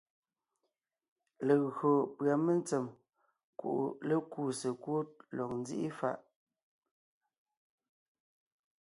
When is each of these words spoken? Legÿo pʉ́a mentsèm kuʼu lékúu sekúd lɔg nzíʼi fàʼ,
Legÿo 1.47 1.91
pʉ́a 2.15 2.35
mentsèm 2.45 2.85
kuʼu 3.59 3.81
lékúu 4.07 4.49
sekúd 4.59 5.07
lɔg 5.35 5.49
nzíʼi 5.61 5.89
fàʼ, 5.99 6.19